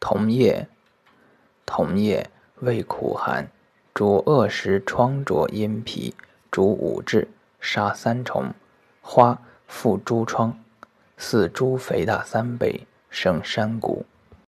[0.00, 0.66] 同叶
[1.66, 3.48] 同叶味苦寒
[3.94, 6.14] 主恶食疮浊阴脾
[6.50, 7.26] 主五痔
[7.60, 8.52] 杀三虫
[9.02, 10.58] 花附诸疮
[11.18, 14.06] 似猪肥大三倍生山谷。